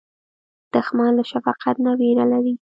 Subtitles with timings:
[0.73, 2.53] دښمن له شفقت نه وېره لري